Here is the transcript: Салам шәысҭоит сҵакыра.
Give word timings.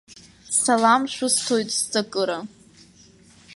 Салам 0.61 1.01
шәысҭоит 1.13 1.69
сҵакыра. 1.77 2.39